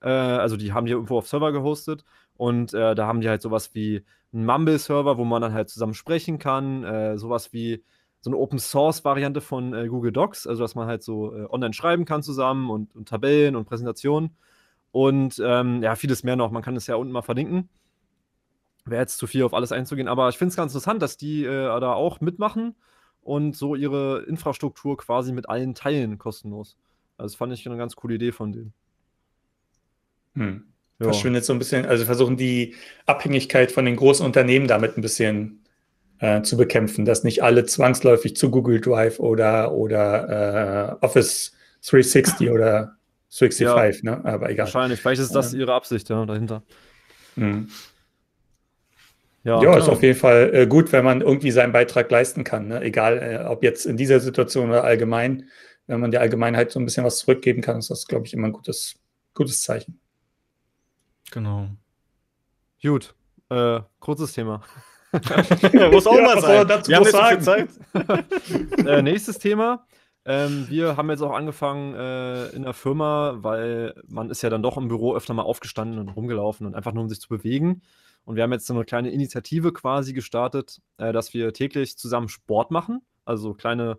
[0.00, 2.04] Äh, also die haben die irgendwo auf Server gehostet
[2.36, 5.94] und äh, da haben die halt sowas wie einen Mumble-Server, wo man dann halt zusammen
[5.94, 7.82] sprechen kann, äh, sowas wie
[8.20, 12.04] so eine Open-Source-Variante von äh, Google Docs, also dass man halt so äh, online schreiben
[12.04, 14.36] kann zusammen und, und Tabellen und Präsentationen
[14.92, 16.52] und ähm, ja, vieles mehr noch.
[16.52, 17.68] Man kann es ja unten mal verlinken.
[18.84, 21.42] Wäre jetzt zu viel auf alles einzugehen, aber ich finde es ganz interessant, dass die
[21.42, 22.76] da auch mitmachen
[23.26, 26.76] und so ihre Infrastruktur quasi mit allen teilen, kostenlos.
[27.18, 28.72] Also das fand ich eine ganz coole Idee von denen.
[30.34, 30.64] Hm.
[30.98, 31.06] Ja.
[31.06, 35.64] Verschwindet so ein bisschen, also versuchen die Abhängigkeit von den großen Unternehmen damit ein bisschen
[36.20, 41.52] äh, zu bekämpfen, dass nicht alle zwangsläufig zu Google Drive oder, oder äh, Office
[41.86, 42.96] 360 oder
[43.28, 44.24] 65, ja, ne?
[44.24, 44.66] Aber egal.
[44.66, 46.62] Wahrscheinlich, vielleicht ist das ihre Absicht ja, dahinter.
[47.34, 47.68] Hm.
[49.46, 52.66] Ja, ja ist auf jeden Fall äh, gut, wenn man irgendwie seinen Beitrag leisten kann.
[52.66, 52.80] Ne?
[52.80, 55.48] Egal, äh, ob jetzt in dieser Situation oder allgemein.
[55.86, 58.48] Wenn man der Allgemeinheit so ein bisschen was zurückgeben kann, ist das, glaube ich, immer
[58.48, 58.96] ein gutes,
[59.34, 60.00] gutes Zeichen.
[61.30, 61.68] Genau.
[62.82, 63.14] Gut.
[63.48, 64.62] Äh, kurzes Thema.
[65.92, 66.66] muss auch ja, mal sein.
[66.66, 67.40] Dazu wir haben sagen.
[67.40, 67.68] Zeit.
[68.84, 69.86] äh, nächstes Thema.
[70.24, 74.64] Ähm, wir haben jetzt auch angefangen äh, in der Firma, weil man ist ja dann
[74.64, 77.82] doch im Büro öfter mal aufgestanden und rumgelaufen und einfach nur um sich zu bewegen.
[78.26, 82.28] Und wir haben jetzt so eine kleine Initiative quasi gestartet, äh, dass wir täglich zusammen
[82.28, 83.00] Sport machen.
[83.24, 83.98] Also kleine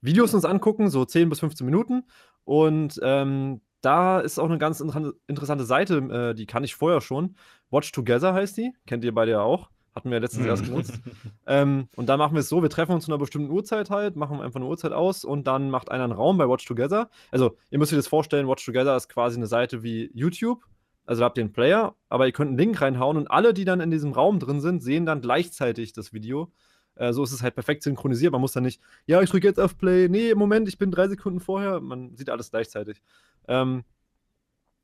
[0.00, 2.04] Videos uns angucken, so 10 bis 15 Minuten.
[2.44, 7.36] Und ähm, da ist auch eine ganz interessante Seite, äh, die kann ich vorher schon.
[7.70, 8.72] Watch Together heißt die.
[8.86, 9.70] Kennt ihr beide ja auch.
[9.94, 11.00] Hatten wir letztens erst genutzt.
[11.46, 14.16] ähm, und da machen wir es so: wir treffen uns zu einer bestimmten Uhrzeit halt,
[14.16, 17.10] machen einfach eine Uhrzeit aus und dann macht einer einen Raum bei Watch Together.
[17.30, 20.64] Also, ihr müsst euch das vorstellen: Watch Together ist quasi eine Seite wie YouTube,
[21.08, 23.80] also habt ihr einen Player, aber ihr könnt einen Link reinhauen und alle, die dann
[23.80, 26.52] in diesem Raum drin sind, sehen dann gleichzeitig das Video.
[26.96, 28.30] Äh, so ist es halt perfekt synchronisiert.
[28.30, 31.08] Man muss dann nicht, ja, ich drücke jetzt auf Play, nee, Moment, ich bin drei
[31.08, 31.80] Sekunden vorher.
[31.80, 33.00] Man sieht alles gleichzeitig.
[33.46, 33.84] Ähm,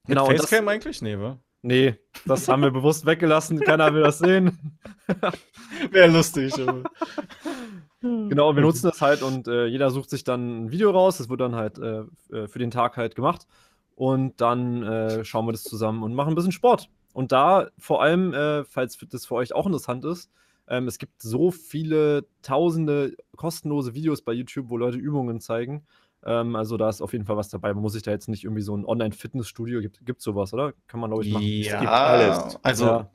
[0.06, 0.24] Mit genau.
[0.24, 1.02] Facecam das, eigentlich?
[1.02, 1.38] Nee, wa?
[1.60, 3.60] Nee, das haben wir bewusst weggelassen.
[3.60, 4.78] Keiner will das sehen.
[5.90, 6.54] Wäre lustig.
[8.00, 11.18] genau, wir nutzen das halt und äh, jeder sucht sich dann ein Video raus.
[11.18, 13.46] Das wird dann halt äh, äh für den Tag halt gemacht
[13.94, 16.88] und dann äh, schauen wir das zusammen und machen ein bisschen Sport.
[17.12, 20.30] Und da vor allem, äh, falls das für euch auch interessant ist,
[20.68, 25.87] ähm, es gibt so viele tausende kostenlose Videos bei YouTube, wo Leute Übungen zeigen.
[26.24, 27.72] Ähm, also da ist auf jeden Fall was dabei.
[27.74, 30.72] Man muss sich da jetzt nicht irgendwie so ein Online-Fitnessstudio, gibt es sowas, oder?
[30.87, 31.46] Kann man, glaube ich, machen.
[31.46, 32.59] Ja, alles.
[32.62, 33.11] Also ja.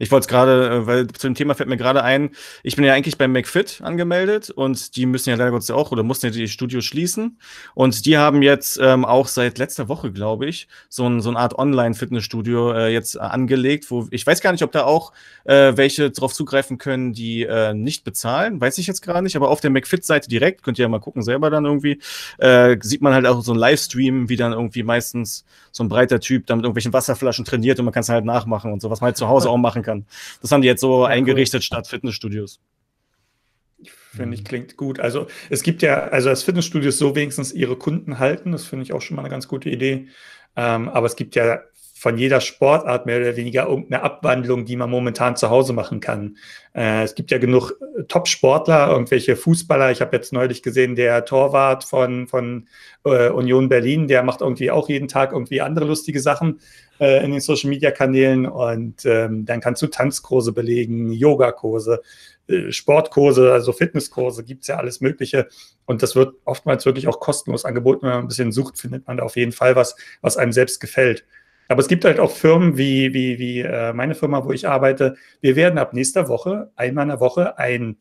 [0.00, 2.30] Ich wollte es gerade, äh, weil zu dem Thema fällt mir gerade ein,
[2.62, 6.02] ich bin ja eigentlich beim McFit angemeldet und die müssen ja leider Gottes auch oder
[6.02, 7.38] mussten ja die Studios schließen.
[7.74, 11.38] Und die haben jetzt ähm, auch seit letzter Woche, glaube ich, so, ein, so eine
[11.38, 15.12] Art Online-Fitnessstudio äh, jetzt angelegt, wo ich weiß gar nicht, ob da auch
[15.44, 18.58] äh, welche drauf zugreifen können, die äh, nicht bezahlen.
[18.58, 21.22] Weiß ich jetzt gerade nicht, aber auf der McFit-Seite direkt, könnt ihr ja mal gucken,
[21.22, 22.00] selber dann irgendwie,
[22.38, 26.20] äh, sieht man halt auch so ein Livestream, wie dann irgendwie meistens so ein breiter
[26.20, 29.02] Typ dann mit irgendwelchen Wasserflaschen trainiert und man kann es halt nachmachen und so, was
[29.02, 30.06] man halt zu Hause auch machen kann kann.
[30.40, 31.64] Das haben die jetzt so ja, eingerichtet cool.
[31.64, 32.60] statt Fitnessstudios.
[34.12, 34.98] Finde ich, klingt gut.
[34.98, 38.92] Also es gibt ja, also das Fitnessstudios so wenigstens ihre Kunden halten, das finde ich
[38.92, 40.08] auch schon mal eine ganz gute Idee.
[40.56, 41.60] Ähm, aber es gibt ja
[42.00, 46.38] von jeder Sportart mehr oder weniger irgendeine Abwandlung, die man momentan zu Hause machen kann.
[46.74, 49.90] Äh, es gibt ja genug äh, Top-Sportler, irgendwelche Fußballer.
[49.90, 52.66] Ich habe jetzt neulich gesehen, der Torwart von, von
[53.04, 56.60] äh, Union Berlin, der macht irgendwie auch jeden Tag irgendwie andere lustige Sachen
[57.00, 58.46] äh, in den Social-Media-Kanälen.
[58.46, 62.02] Und ähm, dann kannst du Tanzkurse belegen, Yogakurse,
[62.46, 65.48] äh, Sportkurse, also Fitnesskurse, gibt es ja alles Mögliche.
[65.86, 68.02] Und das wird oftmals wirklich auch kostenlos angeboten.
[68.02, 70.80] Wenn man ein bisschen sucht, findet man da auf jeden Fall was, was einem selbst
[70.80, 71.24] gefällt.
[71.68, 75.16] Aber es gibt halt auch Firmen wie, wie, wie äh, meine Firma, wo ich arbeite.
[75.40, 77.96] Wir werden ab nächster Woche, einmal in der Woche, ein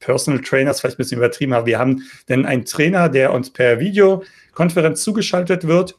[0.00, 3.50] Personal Trainer, das vielleicht ein bisschen übertrieben, aber wir haben dann einen Trainer, der uns
[3.50, 5.96] per Videokonferenz zugeschaltet wird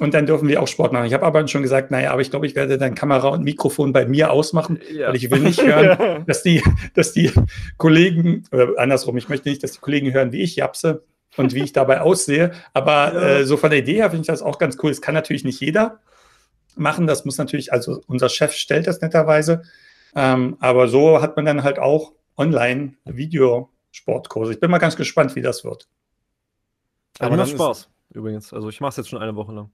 [0.00, 1.06] und dann dürfen wir auch Sport machen.
[1.06, 3.92] Ich habe aber schon gesagt, naja, aber ich glaube, ich werde dann Kamera und Mikrofon
[3.92, 5.08] bei mir ausmachen, ja.
[5.08, 6.62] weil ich will nicht hören, dass die,
[6.94, 7.32] dass die
[7.76, 11.04] Kollegen, oder andersrum, ich möchte nicht, dass die Kollegen hören, wie ich japse
[11.36, 12.52] und wie ich dabei aussehe.
[12.74, 13.28] Aber ja.
[13.28, 14.90] äh, so von der Idee her finde ich das auch ganz cool.
[14.90, 16.00] Das kann natürlich nicht jeder
[16.76, 17.06] machen.
[17.06, 19.62] Das muss natürlich, also unser Chef stellt das netterweise.
[20.14, 24.52] Ähm, aber so hat man dann halt auch online Videosportkurse.
[24.52, 25.88] Ich bin mal ganz gespannt, wie das wird.
[27.18, 28.52] Aber macht Spaß, übrigens.
[28.52, 29.70] Also ich mache es jetzt schon eine Woche lang.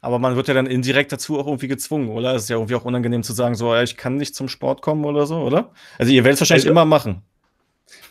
[0.00, 2.34] Aber man wird ja dann indirekt dazu auch irgendwie gezwungen, oder?
[2.34, 5.04] Es ist ja irgendwie auch unangenehm zu sagen, so, ich kann nicht zum Sport kommen
[5.04, 5.72] oder so, oder?
[5.98, 7.22] Also ihr werdet es wahrscheinlich also, immer machen.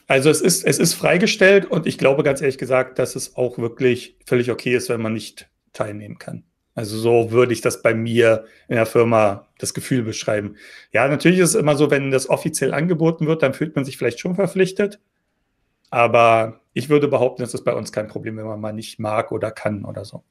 [0.08, 3.58] Also es ist, es ist freigestellt und ich glaube ganz ehrlich gesagt, dass es auch
[3.58, 6.44] wirklich völlig okay ist, wenn man nicht teilnehmen kann.
[6.76, 10.56] Also so würde ich das bei mir in der Firma das Gefühl beschreiben.
[10.94, 13.98] Ja, natürlich ist es immer so, wenn das offiziell angeboten wird, dann fühlt man sich
[13.98, 15.00] vielleicht schon verpflichtet.
[15.90, 19.32] Aber ich würde behaupten, es ist bei uns kein Problem, wenn man mal nicht mag
[19.32, 20.24] oder kann oder so.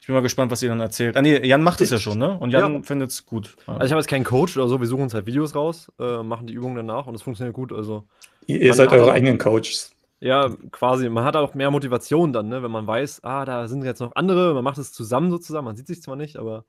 [0.00, 1.16] Ich bin mal gespannt, was ihr dann erzählt.
[1.16, 2.36] Ah, nee, Jan macht es ja schon, ne?
[2.36, 2.82] Und Jan ja.
[2.82, 3.54] findet es gut.
[3.66, 4.80] Also, ich habe jetzt keinen Coach oder so.
[4.80, 7.72] Wir suchen uns halt Videos raus, äh, machen die Übungen danach und es funktioniert gut.
[7.72, 8.04] Also,
[8.46, 9.92] ihr, ihr seid eure eigenen Coaches.
[10.18, 11.08] Ja, quasi.
[11.08, 12.64] Man hat auch mehr Motivation dann, ne?
[12.64, 14.54] wenn man weiß, ah, da sind jetzt noch andere.
[14.54, 15.64] Man macht es zusammen sozusagen.
[15.64, 16.64] Man sieht sich zwar nicht, aber.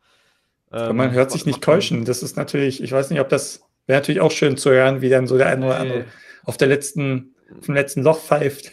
[0.72, 2.06] Ähm, man hört sich nicht keuschen.
[2.06, 5.10] Das ist natürlich, ich weiß nicht, ob das wäre natürlich auch schön zu hören, wie
[5.10, 6.06] dann so der eine oder andere
[6.46, 8.72] auf der letzten, vom letzten Loch pfeift.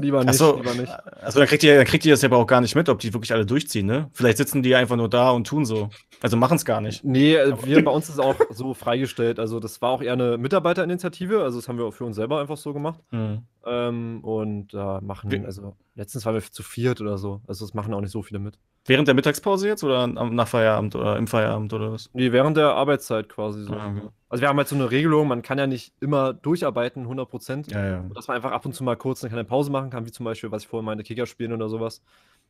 [0.00, 0.92] Lieber nicht, Achso, lieber nicht.
[1.20, 2.98] Also dann kriegt, ihr, dann kriegt ihr das ja aber auch gar nicht mit, ob
[2.98, 4.10] die wirklich alle durchziehen, ne?
[4.12, 5.90] Vielleicht sitzen die einfach nur da und tun so.
[6.22, 7.04] Also machen es gar nicht.
[7.04, 9.38] Nee, äh, wir, bei uns ist auch so freigestellt.
[9.38, 11.42] Also das war auch eher eine Mitarbeiterinitiative.
[11.42, 13.00] Also das haben wir auch für uns selber einfach so gemacht.
[13.10, 13.42] Mhm.
[13.64, 17.40] Ähm, und da äh, machen, also letztens waren wir zu viert oder so.
[17.46, 18.58] Also das machen auch nicht so viele mit.
[18.86, 22.10] Während der Mittagspause jetzt oder nach Feierabend oder im Feierabend oder was?
[22.12, 23.72] Nee, während der Arbeitszeit quasi so.
[23.72, 24.08] Ah, okay.
[24.28, 27.72] Also wir haben halt so eine Regelung, man kann ja nicht immer durcharbeiten, 100 Prozent.
[27.72, 28.04] Ja, ja.
[28.14, 30.24] Dass man einfach ab und zu mal kurz eine kleine Pause machen kann, wie zum
[30.24, 32.02] Beispiel, was ich vorhin meine Kicker spielen oder sowas.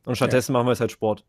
[0.05, 0.53] Und stattdessen ja.
[0.53, 1.23] machen wir jetzt halt Sport.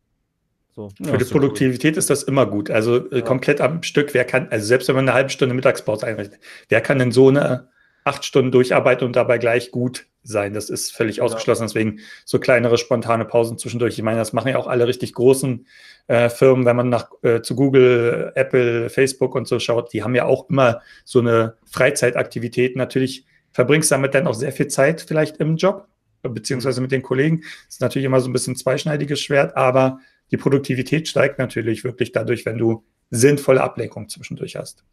[0.75, 0.91] So.
[1.03, 2.71] Für die Produktivität ist das immer gut.
[2.71, 6.07] Also äh, komplett am Stück, wer kann, also selbst wenn man eine halbe Stunde Mittagspause
[6.07, 7.69] einrichtet, wer kann denn so eine
[8.05, 10.55] acht Stunden durcharbeiten und dabei gleich gut sein.
[10.55, 11.65] Das ist völlig ausgeschlossen.
[11.65, 13.95] Deswegen so kleinere spontane Pausen zwischendurch.
[13.99, 15.67] Ich meine, das machen ja auch alle richtig großen
[16.07, 19.93] äh, Firmen, wenn man nach äh, zu Google, Apple, Facebook und so schaut.
[19.93, 22.77] Die haben ja auch immer so eine Freizeitaktivität.
[22.77, 25.89] Natürlich verbringst du damit dann auch sehr viel Zeit vielleicht im Job,
[26.23, 27.41] beziehungsweise mit den Kollegen.
[27.67, 32.13] Das ist natürlich immer so ein bisschen zweischneidiges Schwert, aber die Produktivität steigt natürlich wirklich
[32.13, 34.85] dadurch, wenn du sinnvolle Ablenkung zwischendurch hast.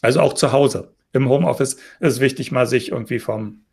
[0.00, 3.64] Also auch zu Hause im Homeoffice ist wichtig, mal sich irgendwie vom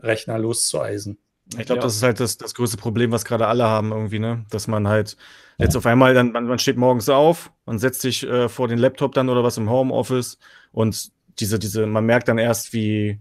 [0.00, 1.18] Rechner loszueisen.
[1.52, 1.82] Ich glaube, ja.
[1.82, 4.44] das ist halt das, das größte Problem, was gerade alle haben, irgendwie, ne?
[4.50, 5.16] Dass man halt
[5.58, 8.78] jetzt auf einmal dann, man, man steht morgens auf, man setzt sich äh, vor den
[8.78, 10.38] Laptop dann oder was im Homeoffice
[10.72, 13.20] und diese, diese, man merkt dann erst, wie,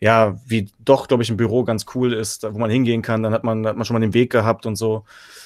[0.00, 3.34] ja, wie doch, glaube ich, ein Büro ganz cool ist, wo man hingehen kann, dann
[3.34, 5.04] hat man, hat man schon mal den Weg gehabt und so.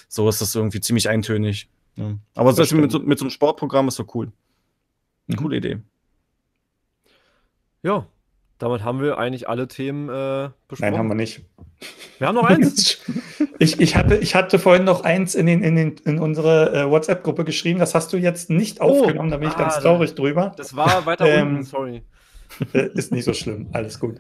[0.09, 1.69] So ist das irgendwie ziemlich eintönig.
[1.97, 2.17] Ja.
[2.35, 4.31] Aber das mit, mit so einem Sportprogramm ist so cool.
[5.27, 5.43] Eine mhm.
[5.43, 5.79] coole Idee.
[7.83, 8.07] Ja,
[8.63, 10.91] damit haben wir eigentlich alle Themen äh, besprochen.
[10.93, 11.43] Nein, haben wir nicht.
[12.19, 13.01] Wir haben noch eins.
[13.59, 16.89] ich, ich, hatte, ich hatte vorhin noch eins in, den, in, den, in unsere äh,
[16.89, 17.81] WhatsApp-Gruppe geschrieben.
[17.81, 19.31] Das hast du jetzt nicht oh, aufgenommen.
[19.31, 20.53] Da bin ich ah, ganz traurig drüber.
[20.57, 22.03] Das war weiter ähm, unten, sorry.
[22.75, 24.17] Äh, ist nicht so schlimm, alles gut.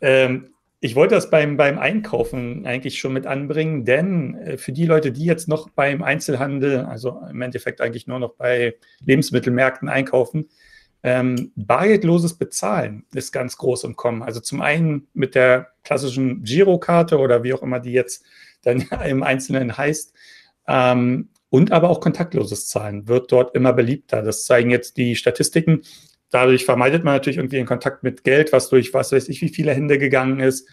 [0.00, 0.48] ähm,
[0.80, 5.12] ich wollte das beim, beim Einkaufen eigentlich schon mit anbringen, denn äh, für die Leute,
[5.12, 10.48] die jetzt noch beim Einzelhandel, also im Endeffekt eigentlich nur noch bei Lebensmittelmärkten einkaufen,
[11.02, 14.22] ähm, bargeldloses Bezahlen ist ganz groß im Kommen.
[14.22, 18.24] Also zum einen mit der klassischen Girokarte oder wie auch immer die jetzt
[18.62, 20.12] dann im Einzelnen heißt.
[20.66, 24.22] Ähm, und aber auch kontaktloses Zahlen wird dort immer beliebter.
[24.22, 25.82] Das zeigen jetzt die Statistiken.
[26.30, 29.48] Dadurch vermeidet man natürlich irgendwie den Kontakt mit Geld, was durch was weiß ich wie
[29.48, 30.68] viele Hände gegangen ist.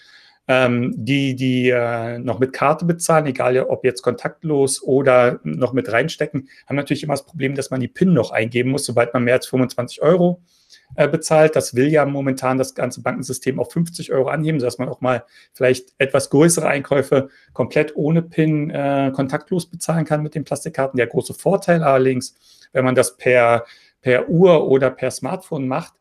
[0.45, 5.89] Ähm, die, die äh, noch mit Karte bezahlen, egal ob jetzt kontaktlos oder noch mit
[5.89, 9.23] reinstecken, haben natürlich immer das Problem, dass man die PIN noch eingeben muss, sobald man
[9.23, 10.41] mehr als 25 Euro
[10.95, 11.55] äh, bezahlt.
[11.55, 15.23] Das will ja momentan das ganze Bankensystem auf 50 Euro anheben, sodass man auch mal
[15.53, 20.97] vielleicht etwas größere Einkäufe komplett ohne PIN äh, kontaktlos bezahlen kann mit den Plastikkarten.
[20.97, 22.35] Der große Vorteil allerdings,
[22.73, 23.65] wenn man das per,
[24.01, 25.93] per Uhr oder per Smartphone macht,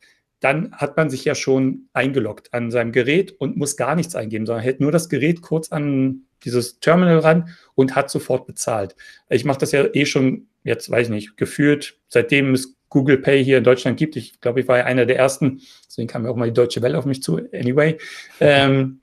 [0.43, 4.45] dann hat man sich ja schon eingeloggt an seinem Gerät und muss gar nichts eingeben,
[4.45, 8.97] sondern hält nur das Gerät kurz an dieses Terminal ran und hat sofort bezahlt.
[9.29, 13.45] Ich mache das ja eh schon, jetzt weiß ich nicht, gefühlt, seitdem es Google Pay
[13.45, 14.17] hier in Deutschland gibt.
[14.17, 16.83] Ich glaube, ich war ja einer der ersten, deswegen kam ja auch mal die Deutsche
[16.83, 17.41] Welle auf mich zu.
[17.53, 17.97] Anyway.
[18.41, 19.01] Ähm,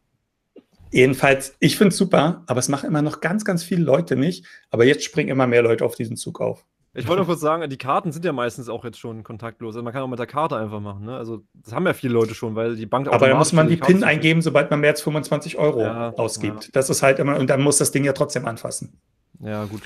[0.92, 4.46] jedenfalls, ich finde es super, aber es machen immer noch ganz, ganz viele Leute nicht.
[4.70, 6.66] Aber jetzt springen immer mehr Leute auf diesen Zug auf.
[7.00, 9.76] Ich wollte noch kurz sagen, die Karten sind ja meistens auch jetzt schon kontaktlos.
[9.76, 11.06] Also man kann auch mit der Karte einfach machen.
[11.06, 11.16] Ne?
[11.16, 13.76] Also das haben ja viele Leute schon, weil die Bank Aber da muss man die,
[13.76, 16.66] die PIN eingeben, sobald man mehr als 25 Euro ja, ausgibt.
[16.66, 16.70] Ja.
[16.74, 19.00] Das ist halt immer, und dann muss das Ding ja trotzdem anfassen.
[19.40, 19.82] Ja, gut.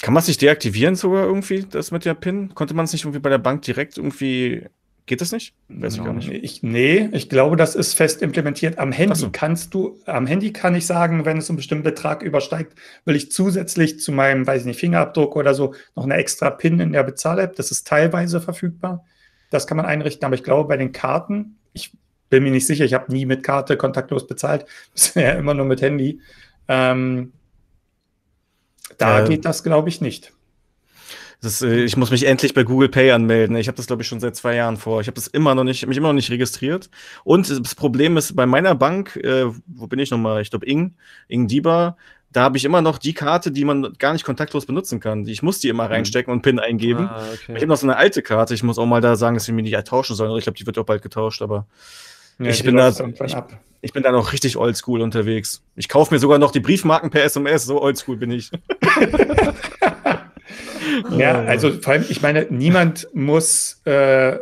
[0.00, 2.54] Kann man es nicht deaktivieren sogar irgendwie, das mit der PIN?
[2.54, 4.66] Konnte man es nicht irgendwie bei der Bank direkt irgendwie
[5.08, 5.54] Geht das nicht?
[5.68, 6.28] Weiß ich gar nicht.
[6.28, 8.78] Ich, nee, ich glaube, das ist fest implementiert.
[8.78, 9.30] Am Handy so.
[9.32, 12.74] kannst du, am Handy kann ich sagen, wenn es einen bestimmten Betrag übersteigt,
[13.06, 16.78] will ich zusätzlich zu meinem, weiß ich nicht, Fingerabdruck oder so noch eine extra PIN
[16.80, 17.56] in der Bezahl-App.
[17.56, 19.06] Das ist teilweise verfügbar.
[19.48, 21.96] Das kann man einrichten, aber ich glaube, bei den Karten, ich
[22.28, 25.80] bin mir nicht sicher, ich habe nie mit Karte kontaktlos bezahlt, bisher immer nur mit
[25.80, 26.20] Handy.
[26.68, 27.32] Ähm,
[28.98, 30.34] da äh, geht das, glaube ich, nicht.
[31.40, 33.56] Das, äh, ich muss mich endlich bei Google Pay anmelden.
[33.56, 35.00] Ich habe das, glaube ich, schon seit zwei Jahren vor.
[35.00, 36.90] Ich habe das immer noch nicht, mich immer noch nicht registriert.
[37.22, 40.42] Und das Problem ist, bei meiner Bank, äh, wo bin ich nochmal?
[40.42, 40.94] Ich glaube, Ing,
[41.28, 41.96] Ing Diba,
[42.32, 45.26] da habe ich immer noch die Karte, die man gar nicht kontaktlos benutzen kann.
[45.26, 45.92] Ich muss die immer mhm.
[45.92, 47.08] reinstecken und PIN eingeben.
[47.08, 47.52] Ah, okay.
[47.52, 48.52] Ich habe noch so eine alte Karte.
[48.52, 50.36] Ich muss auch mal da sagen, dass wir mir die tauschen sollen.
[50.36, 51.66] Ich glaube, die wird auch bald getauscht, aber
[52.38, 53.36] ja, ich, bin da, ich,
[53.80, 55.62] ich, bin da noch richtig oldschool unterwegs.
[55.74, 57.64] Ich kaufe mir sogar noch die Briefmarken per SMS.
[57.64, 58.50] So oldschool bin ich.
[61.16, 64.38] Ja, also vor allem, ich meine, niemand muss, äh,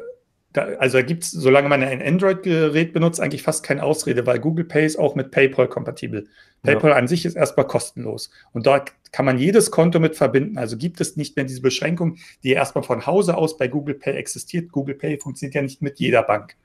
[0.53, 4.38] da, also da gibt es, solange man ein Android-Gerät benutzt, eigentlich fast keine Ausrede, weil
[4.38, 6.27] Google Pay ist auch mit PayPal kompatibel.
[6.62, 6.97] PayPal ja.
[6.97, 8.31] an sich ist erstmal kostenlos.
[8.53, 10.59] Und da kann man jedes Konto mit verbinden.
[10.59, 14.14] Also gibt es nicht mehr diese Beschränkung, die erstmal von Hause aus bei Google Pay
[14.14, 14.73] existiert.
[14.73, 16.57] Google Pay funktioniert ja nicht mit jeder Bank.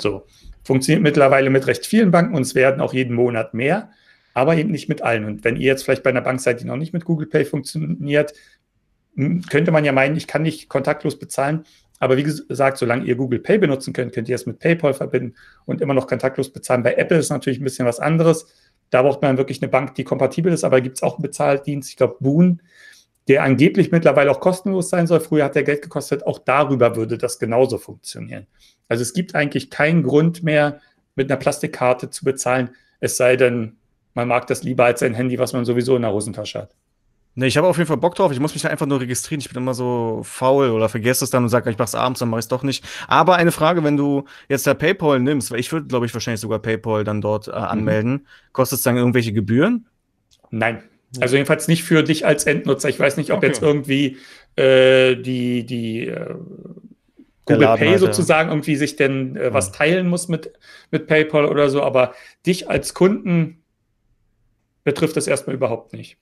[0.00, 0.24] So.
[0.62, 3.90] Funktioniert mittlerweile mit recht vielen Banken und es werden auch jeden Monat mehr
[4.34, 5.24] aber eben nicht mit allen.
[5.24, 7.44] Und wenn ihr jetzt vielleicht bei einer Bank seid, die noch nicht mit Google Pay
[7.44, 8.32] funktioniert,
[9.50, 11.64] könnte man ja meinen, ich kann nicht kontaktlos bezahlen.
[11.98, 15.34] Aber wie gesagt, solange ihr Google Pay benutzen könnt, könnt ihr es mit PayPal verbinden
[15.66, 16.82] und immer noch kontaktlos bezahlen.
[16.82, 18.46] Bei Apple ist natürlich ein bisschen was anderes.
[18.88, 21.90] Da braucht man wirklich eine Bank, die kompatibel ist, aber gibt es auch einen Bezahldienst,
[21.90, 22.62] ich glaube Boon,
[23.28, 25.20] der angeblich mittlerweile auch kostenlos sein soll.
[25.20, 26.26] Früher hat der Geld gekostet.
[26.26, 28.46] Auch darüber würde das genauso funktionieren.
[28.88, 30.80] Also es gibt eigentlich keinen Grund mehr,
[31.16, 32.70] mit einer Plastikkarte zu bezahlen,
[33.00, 33.76] es sei denn,
[34.14, 36.74] man mag das lieber als ein Handy, was man sowieso in der Hosentasche hat.
[37.36, 38.32] Ne, ich habe auf jeden Fall Bock drauf.
[38.32, 39.40] Ich muss mich einfach nur registrieren.
[39.40, 42.18] Ich bin immer so faul oder vergesse es dann und sage, ich mache es abends,
[42.18, 42.84] dann mache ich es doch nicht.
[43.06, 46.40] Aber eine Frage, wenn du jetzt da PayPal nimmst, weil ich würde, glaube ich, wahrscheinlich
[46.40, 47.56] sogar PayPal dann dort äh, mhm.
[47.56, 48.26] anmelden, mhm.
[48.52, 49.86] kostet es dann irgendwelche Gebühren?
[50.50, 50.82] Nein.
[51.20, 52.88] Also jedenfalls nicht für dich als Endnutzer.
[52.88, 53.46] Ich weiß nicht, ob okay.
[53.46, 54.16] jetzt irgendwie
[54.56, 56.34] äh, die, die äh,
[57.46, 58.54] Google Pay halt, sozusagen ja.
[58.54, 60.52] irgendwie sich denn äh, was teilen muss mit,
[60.90, 62.14] mit PayPal oder so, aber
[62.46, 63.62] dich als Kunden
[64.84, 66.16] betrifft das erstmal überhaupt nicht.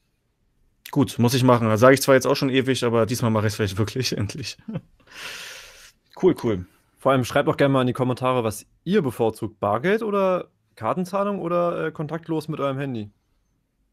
[0.90, 1.76] Gut, muss ich machen.
[1.76, 4.56] Sage ich zwar jetzt auch schon ewig, aber diesmal mache ich es vielleicht wirklich endlich.
[6.22, 6.66] cool, cool.
[6.98, 9.60] Vor allem schreibt doch gerne mal in die Kommentare, was ihr bevorzugt.
[9.60, 13.10] Bargeld oder Kartenzahlung oder äh, kontaktlos mit eurem Handy?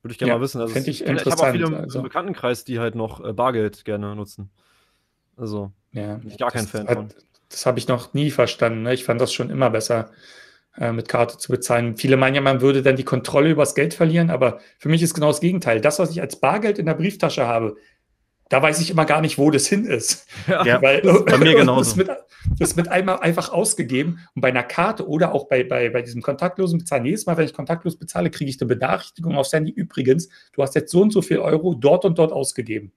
[0.01, 0.61] Würde ich gerne ja, mal wissen.
[0.61, 1.99] Also, ich, ich habe auch viele also.
[1.99, 4.49] im Bekanntenkreis, die halt noch äh, Bargeld gerne nutzen.
[5.35, 7.09] Also, ja, bin ich gar kein Fan hat, von.
[7.49, 8.83] Das habe ich noch nie verstanden.
[8.83, 8.93] Ne?
[8.93, 10.11] Ich fand das schon immer besser,
[10.79, 11.97] äh, mit Karte zu bezahlen.
[11.97, 15.01] Viele meinen ja, man würde dann die Kontrolle über das Geld verlieren, aber für mich
[15.01, 15.81] ist genau das Gegenteil.
[15.81, 17.75] Das, was ich als Bargeld in der Brieftasche habe,
[18.49, 20.27] da weiß ich immer gar nicht, wo das hin ist.
[20.47, 21.79] Ja, Weil, bei mir genauso.
[21.79, 22.09] Das wird,
[22.59, 26.21] das wird einmal einfach ausgegeben und bei einer Karte oder auch bei, bei, bei diesem
[26.21, 29.71] kontaktlosen Bezahlen, jedes Mal, wenn ich kontaktlos bezahle, kriege ich eine Benachrichtigung aufs Handy.
[29.71, 32.91] Übrigens, du hast jetzt so und so viel Euro dort und dort ausgegeben.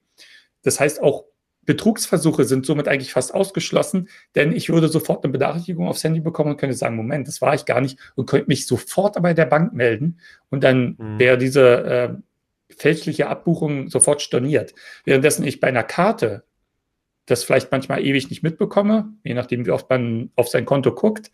[0.62, 1.25] Das heißt, auch
[1.68, 6.52] Betrugsversuche sind somit eigentlich fast ausgeschlossen, denn ich würde sofort eine Benachrichtigung aufs Handy bekommen
[6.52, 9.44] und könnte sagen, Moment, das war ich gar nicht und könnte mich sofort bei der
[9.44, 11.18] Bank melden und dann mhm.
[11.18, 12.14] wäre diese äh,
[12.74, 14.74] fälschliche Abbuchung sofort storniert.
[15.04, 16.44] Währenddessen ich bei einer Karte
[17.26, 21.31] das vielleicht manchmal ewig nicht mitbekomme, je nachdem, wie oft man auf sein Konto guckt.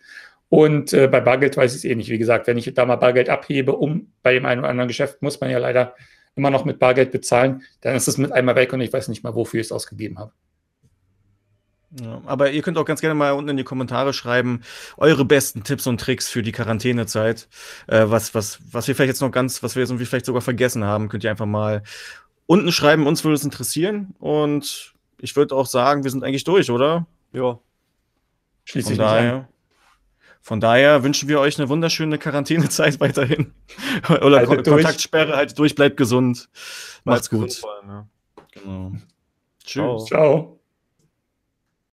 [0.49, 2.11] Und äh, bei Bargeld weiß ich es eh nicht.
[2.11, 5.23] Wie gesagt, wenn ich da mal Bargeld abhebe, um bei dem einen oder anderen Geschäft,
[5.23, 5.95] muss man ja leider
[6.37, 9.23] immer noch mit Bargeld bezahlen, dann ist es mit einmal weg und ich weiß nicht
[9.23, 10.33] mal, wofür ich es ausgegeben habe.
[12.01, 14.63] Ja, aber ihr könnt auch ganz gerne mal unten in die Kommentare schreiben,
[14.97, 17.49] eure besten Tipps und Tricks für die Quarantänezeit.
[17.87, 20.43] Äh, was, was, was wir vielleicht jetzt noch ganz, was wir jetzt irgendwie vielleicht sogar
[20.43, 21.85] vergessen haben, könnt ihr einfach mal
[22.47, 23.07] unten schreiben.
[23.07, 24.15] Uns würde es interessieren.
[24.19, 27.07] Und ich würde auch sagen, wir sind eigentlich durch, oder?
[27.33, 27.61] Ja.
[28.65, 29.49] Schließlich Von daher.
[30.45, 33.55] Von daher wünschen wir euch eine wunderschöne Quarantänezeit weiterhin.
[34.11, 34.85] Oder halt Kon durch.
[34.85, 36.51] Kontaktsperre, halt durch, bleibt gesund.
[37.05, 37.55] Macht's gut.
[37.55, 38.09] Fall, ne?
[38.53, 38.93] Genau.
[39.65, 39.73] Tschüss.
[39.73, 40.05] Ciao.
[40.05, 40.61] Ciao.